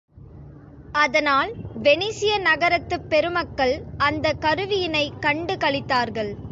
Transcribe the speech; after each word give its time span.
அதனால், 0.91 1.51
வெனிசிய 1.83 2.39
நகரத்துப் 2.39 3.09
பெருமக்கள் 3.09 3.83
அந்தக் 3.97 4.41
கருவியினைக் 4.41 5.19
கண்டுகளித்தார்கள். 5.21 6.33